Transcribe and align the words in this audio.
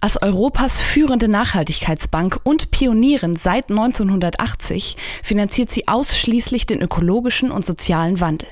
Als 0.00 0.20
Europas 0.22 0.80
führende 0.80 1.28
Nachhaltigkeitsbank 1.28 2.40
und 2.44 2.70
Pionierin 2.70 3.36
seit 3.36 3.70
1980 3.70 4.96
finanziert 5.22 5.70
sie 5.70 5.88
ausschließlich 5.88 6.66
den 6.66 6.80
ökologischen 6.80 7.50
und 7.50 7.66
sozialen 7.66 8.20
Wandel. 8.20 8.48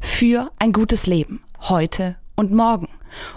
Für 0.00 0.50
ein 0.58 0.72
gutes 0.72 1.06
Leben. 1.06 1.42
Heute 1.60 2.16
und 2.36 2.52
morgen. 2.52 2.88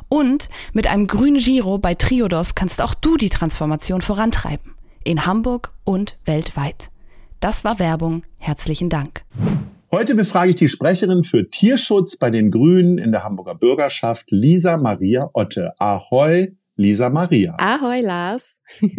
Und 0.10 0.50
mit 0.74 0.88
einem 0.88 1.08
grünen 1.08 1.40
Giro 1.40 1.78
bei 1.78 1.96
Triodos 1.96 2.56
kannst 2.56 2.82
auch 2.82 2.94
du 2.94 3.18
die 3.18 3.30
Transformation 3.30 4.02
vorantreiben. 4.02 4.76
In 5.04 5.26
Hamburg 5.26 5.74
und 5.84 6.18
weltweit. 6.26 6.90
Das 7.40 7.64
war 7.64 7.80
Werbung. 7.80 8.24
Herzlichen 8.38 8.90
Dank. 8.90 9.24
Heute 9.92 10.16
befrage 10.16 10.52
ich 10.52 10.56
die 10.56 10.70
Sprecherin 10.70 11.24
für 11.24 11.50
Tierschutz 11.50 12.18
bei 12.18 12.30
den 12.30 12.50
Grünen 12.50 12.98
in 12.98 13.12
der 13.12 13.24
Hamburger 13.24 13.54
Bürgerschaft, 13.54 14.32
Lisa 14.32 14.78
Maria 14.78 15.30
Otte. 15.34 15.74
Ahoi, 15.78 16.54
Lisa 16.76 17.10
Maria. 17.10 17.56
Ahoi, 17.58 18.02
Lars. 18.02 18.62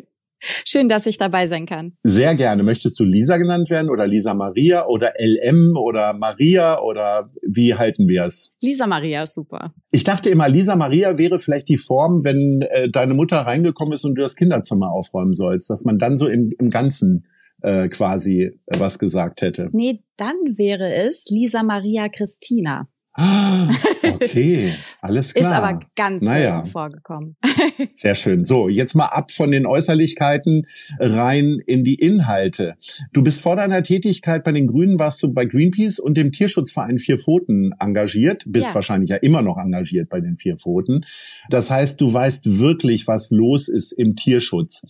Schön, 0.66 0.88
dass 0.88 1.06
ich 1.06 1.16
dabei 1.16 1.46
sein 1.46 1.66
kann. 1.66 1.96
Sehr 2.02 2.34
gerne. 2.34 2.62
Möchtest 2.62 3.00
du 3.00 3.04
Lisa 3.04 3.38
genannt 3.38 3.70
werden 3.70 3.90
oder 3.90 4.06
Lisa 4.06 4.34
Maria 4.34 4.86
oder 4.86 5.14
LM 5.18 5.76
oder 5.76 6.12
Maria 6.12 6.80
oder 6.80 7.30
wie 7.42 7.74
halten 7.74 8.08
wir 8.08 8.24
es? 8.26 8.54
Lisa 8.60 8.86
Maria 8.86 9.22
ist 9.22 9.34
super. 9.34 9.74
Ich 9.90 10.04
dachte 10.04 10.28
immer, 10.28 10.48
Lisa 10.48 10.76
Maria 10.76 11.16
wäre 11.16 11.38
vielleicht 11.38 11.68
die 11.68 11.78
Form, 11.78 12.24
wenn 12.24 12.62
äh, 12.62 12.90
deine 12.90 13.14
Mutter 13.14 13.38
reingekommen 13.38 13.94
ist 13.94 14.04
und 14.04 14.16
du 14.16 14.22
das 14.22 14.36
Kinderzimmer 14.36 14.90
aufräumen 14.90 15.34
sollst, 15.34 15.70
dass 15.70 15.84
man 15.84 15.98
dann 15.98 16.16
so 16.16 16.28
im, 16.28 16.52
im 16.58 16.70
Ganzen 16.70 17.26
äh, 17.62 17.88
quasi 17.88 18.60
was 18.66 18.98
gesagt 18.98 19.40
hätte. 19.40 19.70
Nee, 19.72 20.02
dann 20.16 20.36
wäre 20.56 20.94
es 20.94 21.26
Lisa 21.30 21.62
Maria 21.62 22.08
Christina. 22.08 22.88
Ah, 23.16 23.68
okay, 24.02 24.72
alles 25.00 25.34
klar. 25.34 25.50
Ist 25.52 25.56
aber 25.56 25.80
ganz 25.94 26.22
naja. 26.22 26.56
selten 26.56 26.70
vorgekommen. 26.70 27.36
Sehr 27.92 28.16
schön. 28.16 28.42
So, 28.42 28.68
jetzt 28.68 28.94
mal 28.94 29.06
ab 29.06 29.30
von 29.30 29.52
den 29.52 29.66
Äußerlichkeiten 29.66 30.66
rein 30.98 31.60
in 31.64 31.84
die 31.84 31.94
Inhalte. 31.94 32.74
Du 33.12 33.22
bist 33.22 33.40
vor 33.40 33.54
deiner 33.54 33.84
Tätigkeit 33.84 34.42
bei 34.42 34.50
den 34.50 34.66
Grünen, 34.66 34.98
warst 34.98 35.22
du 35.22 35.32
bei 35.32 35.44
Greenpeace 35.44 36.00
und 36.00 36.16
dem 36.16 36.32
Tierschutzverein 36.32 36.98
Vier 36.98 37.18
Pfoten 37.18 37.72
engagiert, 37.78 38.42
bist 38.46 38.66
Ja. 38.66 38.74
wahrscheinlich 38.74 39.10
ja 39.10 39.16
immer 39.16 39.42
noch 39.42 39.58
engagiert 39.58 40.08
bei 40.08 40.20
den 40.20 40.34
Vier 40.36 40.56
Pfoten. 40.56 41.06
Das 41.50 41.70
heißt, 41.70 42.00
du 42.00 42.12
weißt 42.12 42.58
wirklich, 42.58 43.06
was 43.06 43.30
los 43.30 43.68
ist 43.68 43.92
im 43.92 44.16
Tierschutz. 44.16 44.82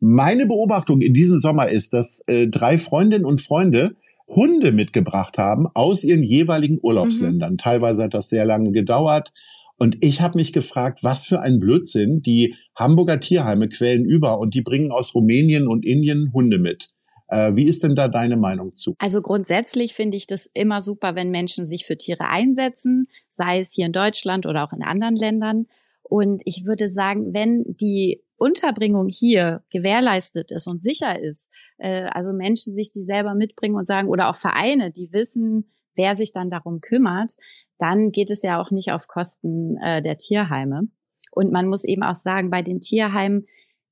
Meine 0.00 0.44
Beobachtung 0.46 1.00
in 1.00 1.14
diesem 1.14 1.38
Sommer 1.38 1.70
ist, 1.70 1.94
dass 1.94 2.22
äh, 2.26 2.46
drei 2.46 2.76
Freundinnen 2.76 3.24
und 3.24 3.40
Freunde 3.40 3.94
Hunde 4.30 4.72
mitgebracht 4.72 5.38
haben 5.38 5.66
aus 5.74 6.04
ihren 6.04 6.22
jeweiligen 6.22 6.78
Urlaubsländern. 6.80 7.58
Teilweise 7.58 8.04
hat 8.04 8.14
das 8.14 8.28
sehr 8.28 8.44
lange 8.44 8.70
gedauert. 8.70 9.32
Und 9.76 9.96
ich 10.00 10.20
habe 10.20 10.38
mich 10.38 10.52
gefragt, 10.52 11.00
was 11.02 11.24
für 11.24 11.40
ein 11.40 11.58
Blödsinn. 11.58 12.22
Die 12.22 12.54
Hamburger 12.76 13.18
Tierheime 13.18 13.68
quellen 13.68 14.04
über 14.04 14.38
und 14.38 14.54
die 14.54 14.62
bringen 14.62 14.92
aus 14.92 15.14
Rumänien 15.14 15.66
und 15.66 15.84
Indien 15.84 16.32
Hunde 16.32 16.58
mit. 16.58 16.90
Äh, 17.28 17.56
wie 17.56 17.64
ist 17.64 17.82
denn 17.82 17.94
da 17.94 18.08
deine 18.08 18.36
Meinung 18.36 18.74
zu? 18.74 18.94
Also 18.98 19.22
grundsätzlich 19.22 19.94
finde 19.94 20.16
ich 20.16 20.26
das 20.26 20.46
immer 20.52 20.80
super, 20.80 21.14
wenn 21.14 21.30
Menschen 21.30 21.64
sich 21.64 21.84
für 21.84 21.96
Tiere 21.96 22.28
einsetzen, 22.28 23.08
sei 23.28 23.60
es 23.60 23.72
hier 23.72 23.86
in 23.86 23.92
Deutschland 23.92 24.46
oder 24.46 24.64
auch 24.64 24.72
in 24.72 24.82
anderen 24.82 25.16
Ländern. 25.16 25.66
Und 26.02 26.42
ich 26.44 26.66
würde 26.66 26.88
sagen, 26.88 27.32
wenn 27.32 27.64
die 27.66 28.22
Unterbringung 28.40 29.08
hier 29.08 29.62
gewährleistet 29.70 30.50
ist 30.50 30.66
und 30.66 30.82
sicher 30.82 31.20
ist, 31.20 31.52
äh, 31.78 32.04
also 32.12 32.32
Menschen 32.32 32.72
sich 32.72 32.90
die 32.90 33.02
selber 33.02 33.34
mitbringen 33.34 33.76
und 33.76 33.86
sagen, 33.86 34.08
oder 34.08 34.30
auch 34.30 34.36
Vereine, 34.36 34.90
die 34.90 35.12
wissen, 35.12 35.70
wer 35.94 36.16
sich 36.16 36.32
dann 36.32 36.50
darum 36.50 36.80
kümmert, 36.80 37.32
dann 37.78 38.12
geht 38.12 38.30
es 38.30 38.42
ja 38.42 38.60
auch 38.60 38.70
nicht 38.70 38.92
auf 38.92 39.08
Kosten 39.08 39.76
äh, 39.78 40.00
der 40.00 40.16
Tierheime. 40.16 40.88
Und 41.32 41.52
man 41.52 41.68
muss 41.68 41.84
eben 41.84 42.02
auch 42.02 42.14
sagen, 42.14 42.50
bei 42.50 42.62
den 42.62 42.80
Tierheimen 42.80 43.46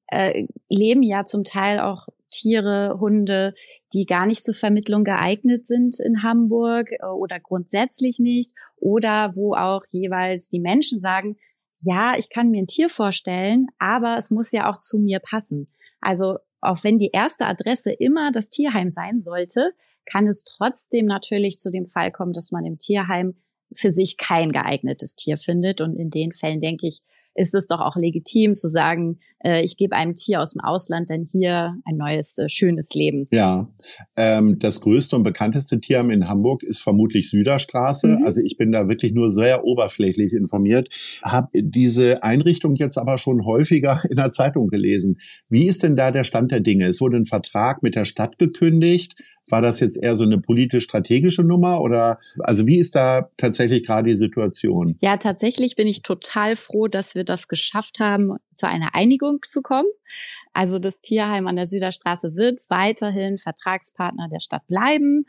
äh, 0.08 0.46
leben 0.68 1.02
ja 1.02 1.24
zum 1.24 1.44
Teil 1.44 1.80
auch 1.80 2.08
Tiere, 2.30 2.98
Hunde, 3.00 3.54
die 3.92 4.06
gar 4.06 4.26
nicht 4.26 4.44
zur 4.44 4.54
Vermittlung 4.54 5.04
geeignet 5.04 5.66
sind 5.66 5.98
in 6.00 6.22
Hamburg 6.22 6.90
äh, 6.92 7.06
oder 7.06 7.40
grundsätzlich 7.40 8.18
nicht 8.18 8.52
oder 8.76 9.32
wo 9.34 9.54
auch 9.54 9.82
jeweils 9.90 10.48
die 10.48 10.60
Menschen 10.60 11.00
sagen, 11.00 11.36
ja, 11.80 12.16
ich 12.16 12.30
kann 12.30 12.50
mir 12.50 12.62
ein 12.62 12.66
Tier 12.66 12.88
vorstellen, 12.88 13.66
aber 13.78 14.16
es 14.16 14.30
muss 14.30 14.52
ja 14.52 14.70
auch 14.70 14.78
zu 14.78 14.98
mir 14.98 15.20
passen. 15.20 15.66
Also 16.00 16.38
auch 16.60 16.82
wenn 16.82 16.98
die 16.98 17.10
erste 17.12 17.46
Adresse 17.46 17.92
immer 17.92 18.30
das 18.32 18.50
Tierheim 18.50 18.90
sein 18.90 19.20
sollte, 19.20 19.72
kann 20.06 20.26
es 20.26 20.44
trotzdem 20.44 21.06
natürlich 21.06 21.58
zu 21.58 21.70
dem 21.70 21.86
Fall 21.86 22.10
kommen, 22.10 22.32
dass 22.32 22.50
man 22.50 22.64
im 22.64 22.78
Tierheim 22.78 23.36
für 23.72 23.90
sich 23.90 24.16
kein 24.16 24.52
geeignetes 24.52 25.14
Tier 25.14 25.36
findet. 25.36 25.80
Und 25.80 25.96
in 25.96 26.10
den 26.10 26.32
Fällen, 26.32 26.60
denke 26.60 26.88
ich, 26.88 27.02
ist 27.34 27.54
es 27.54 27.66
doch 27.66 27.80
auch 27.80 27.96
legitim 27.96 28.54
zu 28.54 28.68
sagen, 28.68 29.18
äh, 29.44 29.62
ich 29.62 29.76
gebe 29.76 29.94
einem 29.94 30.14
Tier 30.14 30.42
aus 30.42 30.52
dem 30.52 30.60
Ausland 30.60 31.10
dann 31.10 31.24
hier 31.30 31.76
ein 31.84 31.96
neues, 31.96 32.38
äh, 32.38 32.48
schönes 32.48 32.94
Leben. 32.94 33.28
Ja, 33.30 33.68
ähm, 34.16 34.58
das 34.58 34.80
größte 34.80 35.16
und 35.16 35.22
bekannteste 35.22 35.80
Tierheim 35.80 36.10
in 36.10 36.28
Hamburg 36.28 36.62
ist 36.62 36.82
vermutlich 36.82 37.30
Süderstraße. 37.30 38.08
Mhm. 38.08 38.24
Also 38.24 38.40
ich 38.44 38.56
bin 38.56 38.72
da 38.72 38.88
wirklich 38.88 39.12
nur 39.12 39.30
sehr 39.30 39.64
oberflächlich 39.64 40.32
informiert, 40.32 40.88
habe 41.22 41.48
diese 41.54 42.22
Einrichtung 42.22 42.74
jetzt 42.74 42.98
aber 42.98 43.18
schon 43.18 43.44
häufiger 43.44 44.02
in 44.10 44.16
der 44.16 44.32
Zeitung 44.32 44.68
gelesen. 44.68 45.18
Wie 45.48 45.66
ist 45.66 45.82
denn 45.82 45.96
da 45.96 46.10
der 46.10 46.24
Stand 46.24 46.50
der 46.50 46.60
Dinge? 46.60 46.86
Es 46.88 47.00
wurde 47.00 47.16
ein 47.16 47.24
Vertrag 47.24 47.82
mit 47.82 47.94
der 47.94 48.04
Stadt 48.04 48.38
gekündigt. 48.38 49.14
War 49.50 49.62
das 49.62 49.80
jetzt 49.80 49.96
eher 49.96 50.16
so 50.16 50.24
eine 50.24 50.38
politisch-strategische 50.38 51.42
Nummer 51.42 51.80
oder 51.80 52.18
also 52.40 52.66
wie 52.66 52.78
ist 52.78 52.94
da 52.94 53.30
tatsächlich 53.36 53.84
gerade 53.84 54.08
die 54.08 54.16
Situation? 54.16 54.96
Ja, 55.00 55.16
tatsächlich 55.16 55.76
bin 55.76 55.86
ich 55.86 56.02
total 56.02 56.56
froh, 56.56 56.88
dass 56.88 57.14
wir 57.14 57.24
das 57.24 57.48
geschafft 57.48 58.00
haben, 58.00 58.36
zu 58.54 58.68
einer 58.68 58.94
Einigung 58.94 59.40
zu 59.42 59.62
kommen. 59.62 59.88
Also 60.52 60.78
das 60.78 61.00
Tierheim 61.00 61.46
an 61.46 61.56
der 61.56 61.66
Süderstraße 61.66 62.34
wird 62.34 62.60
weiterhin 62.68 63.38
Vertragspartner 63.38 64.28
der 64.28 64.40
Stadt 64.40 64.66
bleiben. 64.66 65.24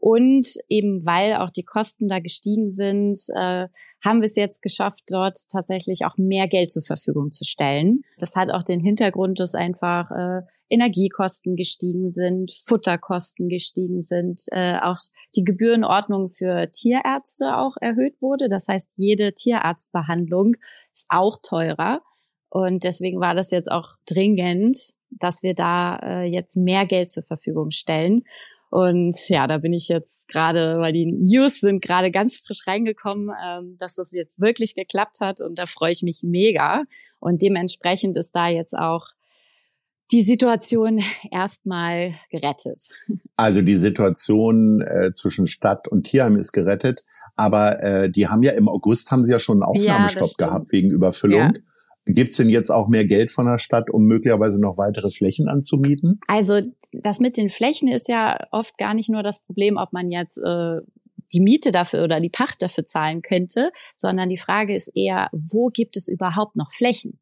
Und 0.00 0.46
eben 0.68 1.04
weil 1.04 1.34
auch 1.34 1.50
die 1.50 1.64
Kosten 1.64 2.06
da 2.06 2.20
gestiegen 2.20 2.68
sind, 2.68 3.18
äh, 3.34 3.66
haben 4.04 4.20
wir 4.20 4.26
es 4.26 4.36
jetzt 4.36 4.62
geschafft, 4.62 5.02
dort 5.08 5.36
tatsächlich 5.50 6.06
auch 6.06 6.16
mehr 6.16 6.46
Geld 6.46 6.70
zur 6.70 6.82
Verfügung 6.82 7.32
zu 7.32 7.44
stellen. 7.44 8.02
Das 8.18 8.36
hat 8.36 8.50
auch 8.50 8.62
den 8.62 8.78
Hintergrund, 8.78 9.40
dass 9.40 9.56
einfach 9.56 10.10
äh, 10.12 10.42
Energiekosten 10.70 11.56
gestiegen 11.56 12.12
sind, 12.12 12.52
Futterkosten 12.64 13.48
gestiegen 13.48 14.00
sind, 14.00 14.40
äh, 14.52 14.78
auch 14.78 14.98
die 15.34 15.42
Gebührenordnung 15.42 16.28
für 16.28 16.70
Tierärzte 16.70 17.56
auch 17.56 17.76
erhöht 17.80 18.22
wurde. 18.22 18.48
Das 18.48 18.68
heißt, 18.68 18.92
jede 18.96 19.32
Tierarztbehandlung 19.32 20.54
ist 20.92 21.06
auch 21.08 21.38
teurer. 21.42 22.02
Und 22.50 22.84
deswegen 22.84 23.20
war 23.20 23.34
das 23.34 23.50
jetzt 23.50 23.70
auch 23.70 23.94
dringend, 24.06 24.78
dass 25.10 25.42
wir 25.42 25.54
da 25.54 25.96
äh, 25.96 26.24
jetzt 26.24 26.56
mehr 26.56 26.86
Geld 26.86 27.10
zur 27.10 27.24
Verfügung 27.24 27.70
stellen. 27.72 28.22
Und 28.70 29.16
ja, 29.28 29.46
da 29.46 29.58
bin 29.58 29.72
ich 29.72 29.88
jetzt 29.88 30.28
gerade, 30.28 30.78
weil 30.78 30.92
die 30.92 31.06
News 31.06 31.60
sind 31.60 31.80
gerade 31.82 32.10
ganz 32.10 32.38
frisch 32.38 32.66
reingekommen, 32.66 33.30
ähm, 33.44 33.76
dass 33.78 33.94
das 33.94 34.12
jetzt 34.12 34.40
wirklich 34.40 34.74
geklappt 34.74 35.20
hat 35.20 35.40
und 35.40 35.58
da 35.58 35.66
freue 35.66 35.92
ich 35.92 36.02
mich 36.02 36.20
mega. 36.22 36.84
Und 37.18 37.40
dementsprechend 37.42 38.16
ist 38.16 38.34
da 38.34 38.48
jetzt 38.48 38.76
auch 38.76 39.06
die 40.10 40.22
Situation 40.22 41.02
erstmal 41.30 42.14
gerettet. 42.30 42.88
Also 43.40 43.62
die 43.62 43.76
Situation 43.76 44.80
äh, 44.80 45.12
zwischen 45.12 45.46
Stadt 45.46 45.86
und 45.86 46.08
Tierheim 46.08 46.34
ist 46.34 46.50
gerettet, 46.50 47.04
aber 47.36 47.80
äh, 47.84 48.10
die 48.10 48.26
haben 48.26 48.42
ja 48.42 48.50
im 48.50 48.68
August 48.68 49.12
haben 49.12 49.22
sie 49.22 49.30
ja 49.30 49.38
schon 49.38 49.62
einen 49.62 49.74
Ja, 49.76 49.92
Aufnahmestopp 49.92 50.24
stimmt. 50.24 50.38
gehabt 50.38 50.72
wegen 50.72 50.90
Überfüllung. 50.90 51.38
Ja. 51.38 51.52
Gibt's 52.08 52.36
denn 52.36 52.48
jetzt 52.48 52.70
auch 52.70 52.88
mehr 52.88 53.06
Geld 53.06 53.30
von 53.30 53.46
der 53.46 53.58
Stadt, 53.58 53.90
um 53.90 54.06
möglicherweise 54.06 54.60
noch 54.60 54.78
weitere 54.78 55.10
Flächen 55.10 55.48
anzumieten? 55.48 56.20
Also 56.26 56.60
das 56.92 57.20
mit 57.20 57.36
den 57.36 57.50
Flächen 57.50 57.88
ist 57.88 58.08
ja 58.08 58.38
oft 58.50 58.78
gar 58.78 58.94
nicht 58.94 59.10
nur 59.10 59.22
das 59.22 59.44
Problem, 59.44 59.76
ob 59.76 59.92
man 59.92 60.10
jetzt 60.10 60.38
äh, 60.38 60.80
die 61.32 61.40
Miete 61.40 61.70
dafür 61.70 62.04
oder 62.04 62.20
die 62.20 62.30
Pacht 62.30 62.62
dafür 62.62 62.84
zahlen 62.84 63.20
könnte, 63.20 63.70
sondern 63.94 64.30
die 64.30 64.38
Frage 64.38 64.74
ist 64.74 64.88
eher, 64.96 65.28
wo 65.32 65.68
gibt 65.68 65.96
es 65.96 66.08
überhaupt 66.08 66.56
noch 66.56 66.72
Flächen? 66.72 67.20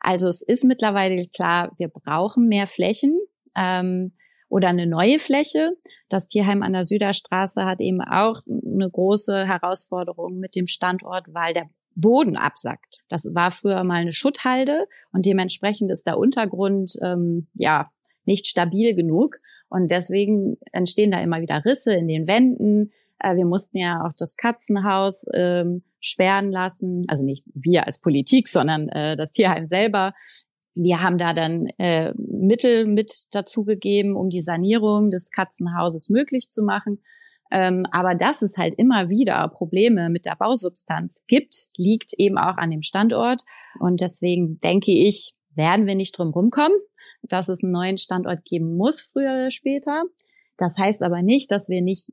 Also 0.00 0.28
es 0.28 0.42
ist 0.42 0.64
mittlerweile 0.64 1.24
klar, 1.34 1.72
wir 1.78 1.88
brauchen 1.88 2.48
mehr 2.48 2.66
Flächen 2.66 3.18
ähm, 3.56 4.12
oder 4.48 4.68
eine 4.68 4.86
neue 4.86 5.18
Fläche. 5.18 5.72
Das 6.08 6.26
Tierheim 6.26 6.62
an 6.62 6.72
der 6.72 6.84
Süderstraße 6.84 7.64
hat 7.64 7.80
eben 7.80 8.00
auch 8.00 8.40
eine 8.46 8.90
große 8.90 9.46
Herausforderung 9.46 10.38
mit 10.38 10.56
dem 10.56 10.66
Standort, 10.66 11.26
weil 11.32 11.54
der 11.54 11.70
Boden 11.96 12.36
absackt. 12.36 13.00
Das 13.08 13.28
war 13.34 13.50
früher 13.50 13.82
mal 13.82 13.96
eine 13.96 14.12
Schutthalde 14.12 14.86
und 15.12 15.26
dementsprechend 15.26 15.90
ist 15.90 16.06
der 16.06 16.18
Untergrund 16.18 16.92
ähm, 17.02 17.48
ja 17.54 17.90
nicht 18.24 18.46
stabil 18.46 18.94
genug 18.94 19.38
und 19.68 19.90
deswegen 19.90 20.58
entstehen 20.72 21.10
da 21.10 21.20
immer 21.20 21.40
wieder 21.40 21.64
Risse 21.64 21.94
in 21.94 22.06
den 22.06 22.28
Wänden. 22.28 22.92
Äh, 23.18 23.36
wir 23.36 23.46
mussten 23.46 23.78
ja 23.78 23.98
auch 24.04 24.12
das 24.16 24.36
Katzenhaus 24.36 25.26
ähm, 25.32 25.82
sperren 26.00 26.52
lassen, 26.52 27.02
also 27.08 27.24
nicht 27.24 27.44
wir 27.54 27.86
als 27.86 27.98
Politik, 27.98 28.48
sondern 28.48 28.88
äh, 28.90 29.16
das 29.16 29.32
Tierheim 29.32 29.66
selber. 29.66 30.12
Wir 30.74 31.02
haben 31.02 31.16
da 31.16 31.32
dann 31.32 31.68
äh, 31.78 32.12
Mittel 32.16 32.86
mit 32.86 33.28
dazugegeben, 33.32 34.14
um 34.14 34.28
die 34.28 34.42
Sanierung 34.42 35.10
des 35.10 35.30
Katzenhauses 35.30 36.10
möglich 36.10 36.50
zu 36.50 36.62
machen. 36.62 37.00
Ähm, 37.50 37.86
aber 37.92 38.14
dass 38.14 38.42
es 38.42 38.56
halt 38.56 38.74
immer 38.76 39.08
wieder 39.08 39.46
Probleme 39.48 40.10
mit 40.10 40.26
der 40.26 40.36
Bausubstanz 40.36 41.24
gibt, 41.28 41.68
liegt 41.76 42.12
eben 42.18 42.38
auch 42.38 42.56
an 42.56 42.70
dem 42.70 42.82
Standort. 42.82 43.42
Und 43.78 44.00
deswegen 44.00 44.58
denke 44.58 44.92
ich, 44.92 45.34
werden 45.54 45.86
wir 45.86 45.94
nicht 45.94 46.16
drum 46.18 46.30
rumkommen, 46.30 46.76
dass 47.22 47.48
es 47.48 47.62
einen 47.62 47.72
neuen 47.72 47.98
Standort 47.98 48.44
geben 48.44 48.76
muss, 48.76 49.00
früher 49.00 49.32
oder 49.32 49.50
später. 49.50 50.02
Das 50.56 50.76
heißt 50.78 51.02
aber 51.02 51.22
nicht, 51.22 51.50
dass 51.50 51.68
wir 51.68 51.82
nicht 51.82 52.12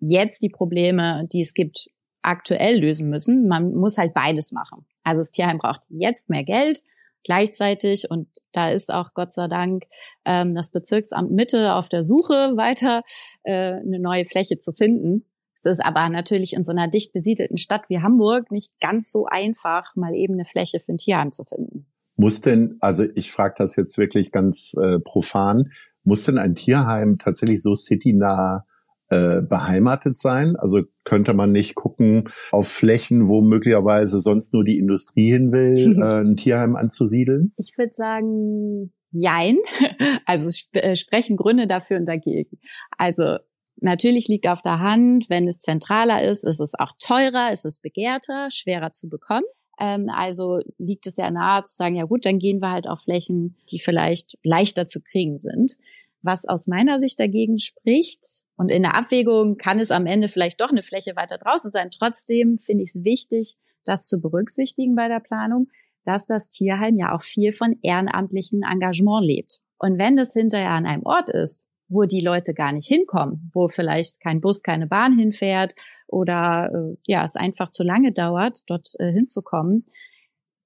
jetzt 0.00 0.42
die 0.42 0.48
Probleme, 0.48 1.26
die 1.32 1.40
es 1.40 1.54
gibt, 1.54 1.88
aktuell 2.22 2.80
lösen 2.80 3.10
müssen. 3.10 3.48
Man 3.48 3.74
muss 3.74 3.98
halt 3.98 4.14
beides 4.14 4.50
machen. 4.50 4.86
Also 5.02 5.20
das 5.20 5.30
Tierheim 5.30 5.58
braucht 5.58 5.82
jetzt 5.88 6.30
mehr 6.30 6.44
Geld 6.44 6.80
gleichzeitig 7.24 8.10
und 8.10 8.28
da 8.52 8.70
ist 8.70 8.92
auch 8.92 9.14
Gott 9.14 9.32
sei 9.32 9.48
Dank 9.48 9.84
ähm, 10.24 10.54
das 10.54 10.70
Bezirksamt 10.70 11.32
Mitte 11.32 11.74
auf 11.74 11.88
der 11.88 12.02
Suche 12.02 12.56
weiter 12.56 13.02
äh, 13.42 13.72
eine 13.72 13.98
neue 13.98 14.24
Fläche 14.24 14.58
zu 14.58 14.72
finden. 14.72 15.26
Es 15.56 15.64
ist 15.64 15.84
aber 15.84 16.08
natürlich 16.08 16.52
in 16.52 16.64
so 16.64 16.72
einer 16.72 16.88
dicht 16.88 17.12
besiedelten 17.12 17.56
Stadt 17.56 17.88
wie 17.88 18.00
Hamburg 18.00 18.50
nicht 18.50 18.72
ganz 18.80 19.10
so 19.10 19.26
einfach, 19.26 19.96
mal 19.96 20.14
eben 20.14 20.34
eine 20.34 20.44
Fläche 20.44 20.80
für 20.80 20.92
ein 20.92 20.98
Tierheim 20.98 21.32
zu 21.32 21.42
finden. 21.44 21.86
Muss 22.16 22.40
denn, 22.40 22.76
also 22.80 23.04
ich 23.14 23.32
frage 23.32 23.54
das 23.58 23.74
jetzt 23.76 23.98
wirklich 23.98 24.30
ganz 24.30 24.74
äh, 24.80 25.00
profan, 25.00 25.72
muss 26.04 26.24
denn 26.24 26.38
ein 26.38 26.54
Tierheim 26.54 27.18
tatsächlich 27.18 27.62
so 27.62 27.74
citynah 27.74 28.66
äh, 29.10 29.40
beheimatet 29.42 30.16
sein? 30.16 30.56
Also 30.56 30.82
könnte 31.04 31.34
man 31.34 31.52
nicht 31.52 31.74
gucken 31.74 32.28
auf 32.50 32.68
Flächen, 32.68 33.28
wo 33.28 33.42
möglicherweise 33.42 34.20
sonst 34.20 34.52
nur 34.52 34.64
die 34.64 34.78
Industrie 34.78 35.32
hin 35.32 35.52
will, 35.52 35.98
äh, 36.02 36.20
ein 36.22 36.36
Tierheim 36.36 36.76
anzusiedeln? 36.76 37.52
Ich 37.56 37.76
würde 37.76 37.94
sagen, 37.94 38.92
jein. 39.10 39.58
Also 40.26 40.46
es 40.46 40.68
äh, 40.72 40.96
sprechen 40.96 41.36
Gründe 41.36 41.66
dafür 41.66 41.98
und 41.98 42.06
dagegen. 42.06 42.58
Also 42.96 43.38
Natürlich 43.80 44.28
liegt 44.28 44.46
auf 44.46 44.62
der 44.62 44.78
Hand, 44.78 45.28
wenn 45.28 45.48
es 45.48 45.58
zentraler 45.58 46.22
ist, 46.22 46.44
ist 46.44 46.60
es 46.60 46.74
auch 46.78 46.92
teurer, 46.98 47.50
ist 47.50 47.64
es 47.64 47.80
begehrter, 47.80 48.48
schwerer 48.50 48.92
zu 48.92 49.08
bekommen. 49.08 49.44
Ähm, 49.78 50.08
also 50.08 50.60
liegt 50.78 51.06
es 51.06 51.16
ja 51.16 51.30
nahe 51.30 51.62
zu 51.64 51.74
sagen, 51.74 51.96
ja 51.96 52.04
gut, 52.04 52.24
dann 52.24 52.38
gehen 52.38 52.60
wir 52.60 52.70
halt 52.70 52.88
auf 52.88 53.02
Flächen, 53.02 53.56
die 53.70 53.80
vielleicht 53.80 54.38
leichter 54.44 54.86
zu 54.86 55.00
kriegen 55.00 55.38
sind. 55.38 55.76
Was 56.24 56.48
aus 56.48 56.66
meiner 56.66 56.98
Sicht 56.98 57.20
dagegen 57.20 57.58
spricht, 57.58 58.42
und 58.56 58.70
in 58.70 58.82
der 58.82 58.94
Abwägung 58.94 59.56
kann 59.56 59.78
es 59.78 59.90
am 59.90 60.06
Ende 60.06 60.28
vielleicht 60.28 60.60
doch 60.60 60.70
eine 60.70 60.82
Fläche 60.82 61.16
weiter 61.16 61.38
draußen 61.38 61.70
sein. 61.70 61.90
Trotzdem 61.90 62.56
finde 62.56 62.82
ich 62.82 62.90
es 62.94 63.04
wichtig, 63.04 63.56
das 63.84 64.06
zu 64.06 64.20
berücksichtigen 64.20 64.94
bei 64.94 65.08
der 65.08 65.20
Planung, 65.20 65.68
dass 66.04 66.26
das 66.26 66.48
Tierheim 66.48 66.96
ja 66.96 67.14
auch 67.14 67.22
viel 67.22 67.52
von 67.52 67.76
ehrenamtlichen 67.82 68.62
Engagement 68.62 69.24
lebt. 69.26 69.58
Und 69.78 69.98
wenn 69.98 70.16
das 70.16 70.32
hinterher 70.32 70.70
an 70.70 70.86
einem 70.86 71.04
Ort 71.04 71.28
ist, 71.30 71.66
wo 71.88 72.04
die 72.04 72.20
Leute 72.20 72.54
gar 72.54 72.72
nicht 72.72 72.88
hinkommen, 72.88 73.50
wo 73.52 73.68
vielleicht 73.68 74.20
kein 74.22 74.40
Bus, 74.40 74.62
keine 74.62 74.86
Bahn 74.86 75.18
hinfährt 75.18 75.74
oder 76.06 76.70
äh, 76.72 76.96
ja, 77.04 77.24
es 77.24 77.36
einfach 77.36 77.68
zu 77.68 77.82
lange 77.82 78.12
dauert, 78.12 78.60
dort 78.66 78.88
äh, 78.98 79.12
hinzukommen, 79.12 79.84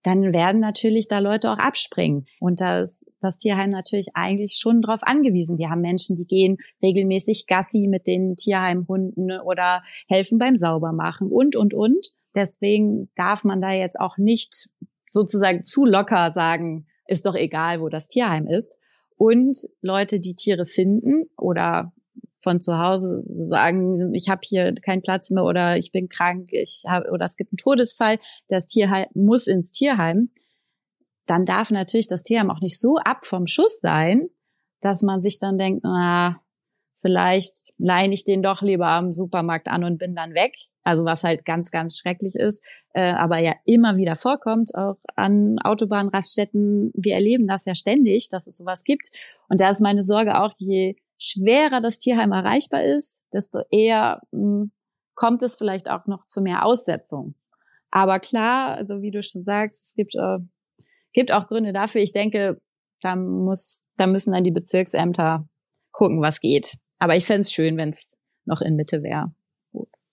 dann 0.02 0.32
werden 0.32 0.60
natürlich 0.60 1.08
da 1.08 1.18
Leute 1.18 1.50
auch 1.50 1.58
abspringen. 1.58 2.26
Und 2.40 2.60
da 2.60 2.80
ist 2.80 3.10
das 3.20 3.36
Tierheim 3.36 3.70
natürlich 3.70 4.08
eigentlich 4.14 4.58
schon 4.60 4.82
drauf 4.82 5.00
angewiesen. 5.02 5.56
Die 5.56 5.68
haben 5.68 5.80
Menschen, 5.80 6.16
die 6.16 6.26
gehen 6.26 6.58
regelmäßig 6.82 7.46
Gassi 7.46 7.88
mit 7.88 8.06
den 8.06 8.36
Tierheimhunden 8.36 9.40
oder 9.40 9.82
helfen 10.08 10.38
beim 10.38 10.56
Saubermachen 10.56 11.30
und, 11.30 11.56
und, 11.56 11.74
und. 11.74 12.14
Deswegen 12.34 13.10
darf 13.16 13.44
man 13.44 13.60
da 13.60 13.72
jetzt 13.72 13.98
auch 13.98 14.18
nicht 14.18 14.70
sozusagen 15.08 15.64
zu 15.64 15.84
locker 15.84 16.30
sagen, 16.32 16.86
ist 17.06 17.26
doch 17.26 17.34
egal, 17.34 17.80
wo 17.80 17.88
das 17.88 18.08
Tierheim 18.08 18.46
ist. 18.46 18.76
Und 19.16 19.58
Leute, 19.82 20.20
die 20.20 20.36
Tiere 20.36 20.64
finden 20.64 21.28
oder 21.36 21.92
von 22.40 22.60
zu 22.60 22.78
Hause 22.78 23.20
sagen, 23.22 24.14
ich 24.14 24.28
habe 24.28 24.40
hier 24.44 24.74
keinen 24.74 25.02
Platz 25.02 25.30
mehr 25.30 25.44
oder 25.44 25.76
ich 25.76 25.92
bin 25.92 26.08
krank, 26.08 26.48
ich 26.52 26.84
habe 26.86 27.10
oder 27.10 27.24
es 27.24 27.36
gibt 27.36 27.52
einen 27.52 27.58
Todesfall, 27.58 28.18
das 28.48 28.66
Tierheim 28.66 29.06
muss 29.14 29.46
ins 29.46 29.72
Tierheim, 29.72 30.30
dann 31.26 31.44
darf 31.44 31.70
natürlich 31.70 32.06
das 32.06 32.22
Tierheim 32.22 32.50
auch 32.50 32.60
nicht 32.60 32.80
so 32.80 32.96
ab 32.96 33.24
vom 33.24 33.46
Schuss 33.46 33.80
sein, 33.80 34.28
dass 34.80 35.02
man 35.02 35.20
sich 35.20 35.38
dann 35.38 35.58
denkt, 35.58 35.80
na, 35.82 36.40
vielleicht 37.00 37.62
leihe 37.78 38.10
ich 38.10 38.24
den 38.24 38.42
doch 38.42 38.62
lieber 38.62 38.88
am 38.88 39.12
Supermarkt 39.12 39.68
an 39.68 39.84
und 39.84 39.98
bin 39.98 40.14
dann 40.14 40.34
weg. 40.34 40.54
Also 40.82 41.04
was 41.04 41.22
halt 41.22 41.44
ganz, 41.44 41.70
ganz 41.70 41.98
schrecklich 41.98 42.34
ist, 42.34 42.64
äh, 42.94 43.12
aber 43.12 43.38
ja 43.38 43.54
immer 43.66 43.96
wieder 43.96 44.16
vorkommt, 44.16 44.74
auch 44.74 44.96
an 45.14 45.58
Autobahnraststätten. 45.62 46.92
Wir 46.94 47.14
erleben 47.14 47.46
das 47.46 47.66
ja 47.66 47.74
ständig, 47.74 48.30
dass 48.30 48.46
es 48.46 48.56
sowas 48.56 48.84
gibt. 48.84 49.10
Und 49.48 49.60
da 49.60 49.70
ist 49.70 49.80
meine 49.80 50.02
Sorge 50.02 50.40
auch, 50.40 50.54
je 50.56 50.96
schwerer 51.18 51.80
das 51.80 51.98
Tierheim 51.98 52.32
erreichbar 52.32 52.82
ist, 52.82 53.26
desto 53.32 53.60
eher 53.70 54.20
mh, 54.30 54.40
hm, 54.40 54.72
kommt 55.14 55.42
es 55.42 55.56
vielleicht 55.56 55.90
auch 55.90 56.06
noch 56.06 56.26
zu 56.26 56.40
mehr 56.40 56.64
Aussetzung. 56.64 57.34
Aber 57.90 58.20
klar, 58.20 58.76
also 58.76 59.02
wie 59.02 59.10
du 59.10 59.22
schon 59.22 59.42
sagst, 59.42 59.88
es 59.88 59.94
gibt, 59.94 60.14
äh, 60.14 60.38
gibt 61.12 61.32
auch 61.32 61.48
Gründe 61.48 61.72
dafür. 61.72 62.00
Ich 62.02 62.12
denke, 62.12 62.60
da 63.00 63.16
muss, 63.16 63.88
da 63.96 64.06
müssen 64.06 64.32
dann 64.32 64.44
die 64.44 64.50
Bezirksämter 64.50 65.48
gucken, 65.90 66.20
was 66.20 66.40
geht. 66.40 66.74
Aber 66.98 67.16
ich 67.16 67.24
fände 67.24 67.40
es 67.40 67.52
schön, 67.52 67.76
wenn 67.76 67.90
es 67.90 68.16
noch 68.44 68.60
in 68.60 68.76
Mitte 68.76 69.02
wäre. 69.02 69.32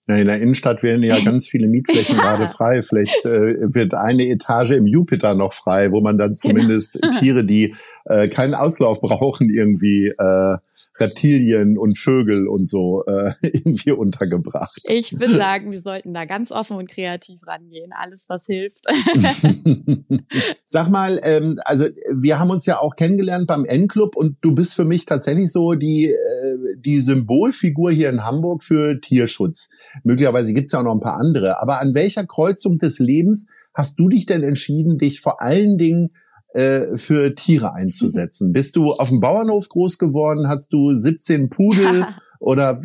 Ja, 0.08 0.16
in 0.16 0.26
der 0.26 0.40
Innenstadt 0.40 0.82
werden 0.82 1.02
ja 1.02 1.18
ganz 1.24 1.48
viele 1.48 1.68
Mietflächen 1.68 2.16
ja. 2.16 2.22
gerade 2.22 2.46
frei. 2.46 2.82
Vielleicht 2.82 3.24
äh, 3.24 3.74
wird 3.74 3.94
eine 3.94 4.26
Etage 4.26 4.72
im 4.72 4.86
Jupiter 4.86 5.34
noch 5.34 5.52
frei, 5.52 5.90
wo 5.92 6.00
man 6.00 6.18
dann 6.18 6.28
genau. 6.28 6.36
zumindest 6.36 6.92
genau. 6.92 7.18
Tiere, 7.18 7.44
die 7.44 7.74
äh, 8.04 8.28
keinen 8.28 8.54
Auslauf 8.54 9.00
brauchen, 9.02 9.50
irgendwie 9.52 10.08
äh, 10.08 10.56
Reptilien 10.98 11.78
und 11.78 11.98
Vögel 11.98 12.48
und 12.48 12.68
so 12.68 13.04
äh, 13.06 13.32
irgendwie 13.42 13.92
untergebracht. 13.92 14.80
Ich 14.84 15.18
würde 15.18 15.34
sagen, 15.34 15.70
wir 15.70 15.80
sollten 15.80 16.14
da 16.14 16.24
ganz 16.24 16.52
offen 16.52 16.76
und 16.76 16.90
kreativ 16.90 17.46
rangehen. 17.46 17.92
Alles, 17.92 18.26
was 18.28 18.46
hilft. 18.46 18.86
Sag 20.64 20.90
mal, 20.90 21.20
ähm, 21.22 21.56
also 21.64 21.86
wir 22.12 22.38
haben 22.38 22.50
uns 22.50 22.66
ja 22.66 22.80
auch 22.80 22.96
kennengelernt 22.96 23.46
beim 23.46 23.64
N-Club 23.64 24.16
und 24.16 24.36
du 24.40 24.54
bist 24.54 24.74
für 24.74 24.84
mich 24.84 25.04
tatsächlich 25.04 25.50
so 25.52 25.74
die, 25.74 26.06
äh, 26.06 26.56
die 26.78 27.00
Symbolfigur 27.00 27.90
hier 27.90 28.08
in 28.08 28.24
Hamburg 28.24 28.62
für 28.62 29.00
Tierschutz. 29.00 29.68
Möglicherweise 30.04 30.54
gibt's 30.54 30.72
ja 30.72 30.80
auch 30.80 30.84
noch 30.84 30.94
ein 30.94 31.00
paar 31.00 31.18
andere. 31.18 31.60
Aber 31.60 31.80
an 31.80 31.94
welcher 31.94 32.26
Kreuzung 32.26 32.78
des 32.78 32.98
Lebens 32.98 33.48
hast 33.74 33.98
du 33.98 34.08
dich 34.08 34.26
denn 34.26 34.42
entschieden, 34.42 34.96
dich 34.98 35.20
vor 35.20 35.42
allen 35.42 35.76
Dingen 35.76 36.10
äh, 36.56 36.96
für 36.96 37.34
Tiere 37.34 37.74
einzusetzen. 37.74 38.52
Bist 38.52 38.76
du 38.76 38.86
auf 38.86 39.08
dem 39.08 39.20
Bauernhof 39.20 39.68
groß 39.68 39.98
geworden? 39.98 40.48
Hast 40.48 40.72
du 40.72 40.94
17 40.94 41.50
Pudel 41.50 42.06
oder 42.40 42.78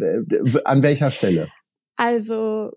an 0.65 0.83
welcher 0.83 1.09
Stelle? 1.09 1.47
Also 1.95 2.71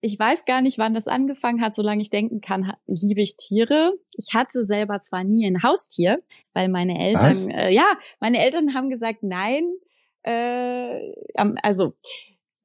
ich 0.00 0.16
weiß 0.16 0.44
gar 0.44 0.60
nicht, 0.60 0.78
wann 0.78 0.94
das 0.94 1.08
angefangen 1.08 1.60
hat. 1.60 1.74
Solange 1.74 2.00
ich 2.00 2.10
denken 2.10 2.40
kann, 2.40 2.72
liebe 2.86 3.20
ich 3.20 3.36
Tiere. 3.36 3.90
Ich 4.16 4.34
hatte 4.34 4.62
selber 4.62 5.00
zwar 5.00 5.24
nie 5.24 5.46
ein 5.46 5.64
Haustier, 5.64 6.22
weil 6.52 6.68
meine 6.68 6.96
Eltern, 6.96 7.50
äh, 7.50 7.70
ja, 7.70 7.86
meine 8.20 8.38
Eltern 8.38 8.72
haben 8.72 8.88
gesagt, 8.88 9.24
nein. 9.24 9.64
Äh, 10.22 11.12
also 11.34 11.94